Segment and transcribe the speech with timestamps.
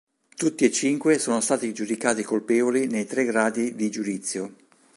[0.35, 4.55] Tutti e cinque sono stati giudicati colpevoli nei tre gradi di giudizio.